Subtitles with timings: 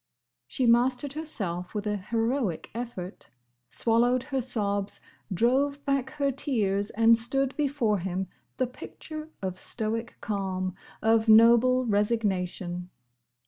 [0.47, 3.27] She mastered herself with an heroic effort;
[3.69, 4.99] swallowed her sobs;
[5.31, 8.25] drove back her tears; and stood before him,
[8.57, 12.89] the picture of stoic calm, of noble resignation.